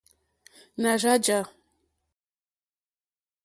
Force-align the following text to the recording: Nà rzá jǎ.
Nà 0.81 0.93
rzá 0.97 1.13
jǎ. 1.25 1.39